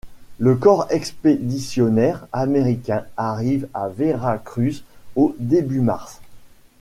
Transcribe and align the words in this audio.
Le 0.39 0.55
corps 0.55 0.87
expéditionnaire 0.89 2.25
américain 2.33 3.05
arrive 3.17 3.67
à 3.75 3.87
Veracruz 3.89 4.81
au 5.15 5.35
début 5.37 5.79
mars. 5.81 6.19